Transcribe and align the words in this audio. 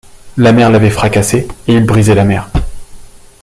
La 0.35 0.51
mer 0.51 0.71
l’avait 0.71 0.89
fracassé, 0.89 1.47
et 1.67 1.75
il 1.75 1.85
brisait 1.85 2.15
la 2.15 2.23
mer. 2.23 2.49